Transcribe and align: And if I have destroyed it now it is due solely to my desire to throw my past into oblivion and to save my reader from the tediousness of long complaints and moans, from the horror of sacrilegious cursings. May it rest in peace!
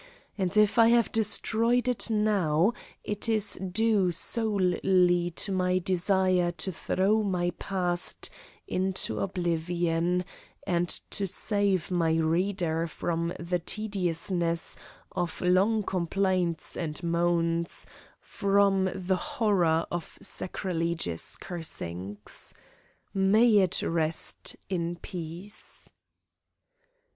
And 0.35 0.57
if 0.57 0.79
I 0.79 0.87
have 0.87 1.11
destroyed 1.11 1.87
it 1.87 2.09
now 2.09 2.73
it 3.03 3.29
is 3.29 3.53
due 3.57 4.11
solely 4.11 5.29
to 5.35 5.51
my 5.51 5.77
desire 5.77 6.51
to 6.53 6.71
throw 6.71 7.21
my 7.21 7.51
past 7.59 8.31
into 8.67 9.19
oblivion 9.19 10.25
and 10.65 10.87
to 11.11 11.27
save 11.27 11.91
my 11.91 12.13
reader 12.15 12.87
from 12.87 13.31
the 13.39 13.59
tediousness 13.59 14.75
of 15.11 15.39
long 15.39 15.83
complaints 15.83 16.75
and 16.75 17.03
moans, 17.03 17.85
from 18.19 18.89
the 18.95 19.17
horror 19.37 19.85
of 19.91 20.17
sacrilegious 20.19 21.37
cursings. 21.37 22.55
May 23.13 23.57
it 23.59 23.83
rest 23.83 24.55
in 24.67 24.95
peace! 24.95 25.91